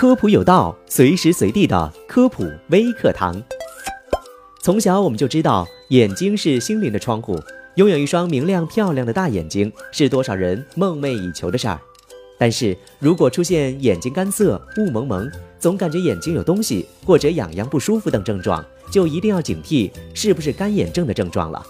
[0.00, 3.36] 科普有道，随时随地的科普微课堂。
[4.62, 7.38] 从小我们就知道，眼睛是心灵的窗户，
[7.74, 11.78] 拥有一双明亮漂亮的大眼睛，是多少人梦寐以求的事儿。
[12.38, 21.62] 但是如果出现眼睛干涩、雾蒙蒙，总感觉眼睛有东西，或者痒痒不舒服等症状，就一定要警惕，是不是干眼症的症状了。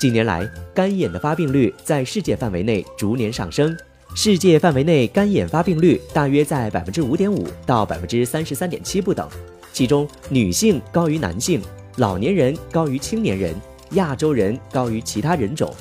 [0.00, 3.76] 近年来，干眼的发病率在世界范围内逐年上升。
[4.16, 9.28] 世界范围内干眼发病率大约在百分之五点五到百分之三十三点七不等，
[9.72, 11.60] 其中女性高于男性，
[11.96, 13.52] 老年人高于青年人，
[13.90, 15.74] 亚洲人高于其他人种。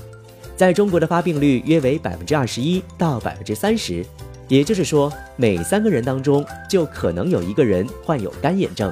[0.57, 4.03] 在中国的发病率约为百分之二十一到百分之三十，
[4.47, 8.91] 也就是说，每三个人当中就可能有一个人患有干眼症。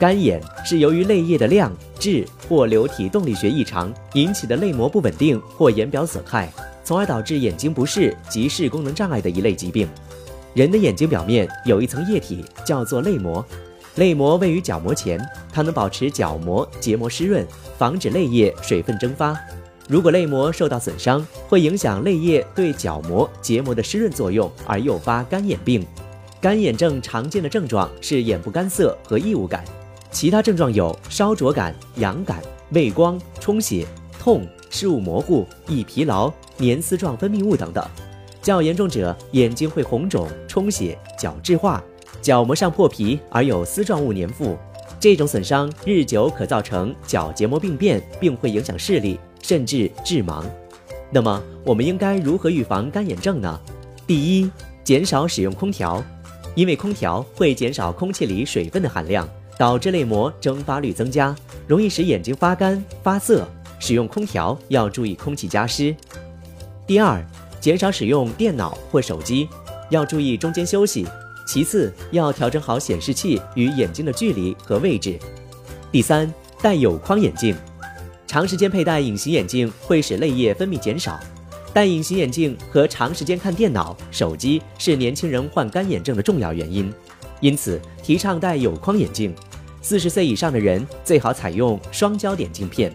[0.00, 6.50] 干眼是由于泪液的量、质或流体动力学异常引起的泪膜不稳定或眼表损害。
[6.84, 9.88] 从而导致眼睛不适及视功能障碍的一类疾病。
[10.54, 13.44] 人的眼睛表面有一层液体，叫做泪膜。
[13.96, 15.20] 泪膜位于角膜前，
[15.52, 17.46] 它能保持角膜结膜湿润，
[17.78, 19.36] 防止泪液水分蒸发。
[19.88, 25.86] 如果泪膜受到损伤，会影响泪液对角膜结膜的湿润作用，而诱发干眼病。
[26.40, 29.64] 干眼症常见的症状是眼部干涩和异物感，
[30.10, 33.86] 其他症状有烧灼感、痒感、畏光、充血、
[34.22, 34.46] 痛。
[34.70, 37.84] 视物模糊、易疲劳、黏丝状分泌物等等，
[38.40, 41.82] 较严重者眼睛会红肿、充血、角质化，
[42.22, 44.56] 角膜上破皮而有丝状物粘附。
[44.98, 50.42] 这种损伤日久可造成角结膜病变，并会影响视力，甚至致盲。
[51.10, 53.60] 那么，我们应该如何预防干眼症呢？
[54.06, 54.50] 第一，
[54.82, 56.02] 减少使用空调，
[56.54, 61.36] 因为空调会减少空气里水分的含量，导致泪膜蒸发率增加，
[61.66, 63.46] 容易使眼睛发干发涩。
[63.82, 65.92] 使用空调要注意空气加湿。
[66.86, 67.20] 第二，
[67.60, 69.48] 减少使用电脑或手机，
[69.90, 71.04] 要注意中间休息。
[71.48, 75.18] 其次，要调整好显示器与眼睛的距离和位置。
[75.90, 77.56] 第三，戴有框眼镜。
[78.24, 81.18] 长时间佩戴隐形眼镜会使泪液分泌减少。
[81.74, 86.94] 戴隐形眼镜和长时间看电脑、手机是年轻人患干眼症的重要原因，
[87.40, 89.34] 因此提倡戴有框眼镜。
[89.80, 92.94] 四十岁以上的人最好采用双焦点镜片。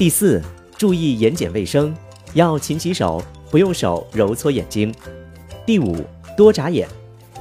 [0.00, 0.40] 第四，
[0.78, 1.94] 注意眼睑卫生，
[2.32, 4.94] 要勤洗手，不用手揉搓眼睛。
[5.66, 5.94] 第五，
[6.34, 6.88] 多眨眼，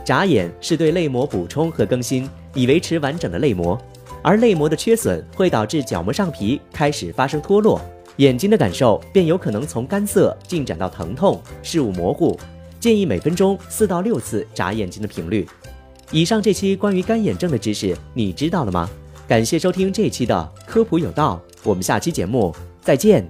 [0.03, 3.81] 眨眼是对泪膜补充和更新，以维持完整的泪膜。
[4.21, 7.79] 而泪膜的缺损会导致角膜上皮开始发生脱落，
[8.17, 12.37] 眼睛的感受便有可能从干涩进展到疼痛、视物模糊。
[12.77, 15.47] 建议每分钟四到六次眨眼睛的频率。
[16.11, 18.89] 以上这期关于干眼症的知识，你知道了吗？
[19.29, 21.41] 感谢收听这期的科普有道。
[21.63, 23.27] 我们下期节目再见。